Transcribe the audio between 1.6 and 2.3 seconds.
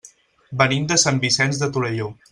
de Torelló.